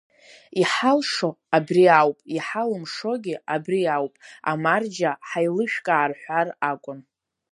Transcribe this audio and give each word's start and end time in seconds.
Иҳалшо 0.61 1.29
абри 1.57 1.85
ауп, 1.99 2.17
иҳалымшогьы 2.35 3.35
абри 3.53 3.81
ауп, 3.95 4.13
амарџьа, 4.51 5.11
ҳаилышәкаа 5.27 6.09
рҳәар 6.09 6.47
акәын. 6.71 6.99